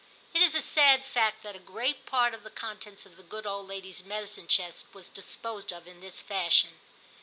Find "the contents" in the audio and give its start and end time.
2.41-3.05